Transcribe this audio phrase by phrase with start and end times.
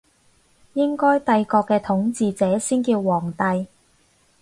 [0.73, 3.67] 應該帝國嘅統治者先叫皇帝